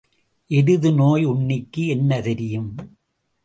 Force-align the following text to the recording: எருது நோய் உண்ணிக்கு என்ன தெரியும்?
எருது 0.49 0.93
நோய் 0.93 1.25
உண்ணிக்கு 1.25 1.87
என்ன 1.87 2.21
தெரியும்? 2.21 2.75